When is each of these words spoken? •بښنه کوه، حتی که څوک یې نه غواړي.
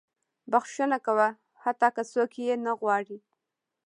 •بښنه 0.51 0.97
کوه، 1.05 1.27
حتی 1.63 1.87
که 1.95 2.01
څوک 2.11 2.31
یې 2.45 2.55
نه 2.65 2.71
غواړي. 2.79 3.17